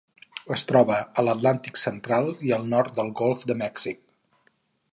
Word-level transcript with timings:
Es 0.53 0.61
troba 0.69 0.95
a 1.01 1.23
l'Atlàntic 1.27 1.77
central 1.81 2.31
i 2.49 2.55
al 2.57 2.65
nord 2.73 2.97
del 3.01 3.13
Golf 3.21 3.45
de 3.53 3.57
Mèxic. 3.61 4.01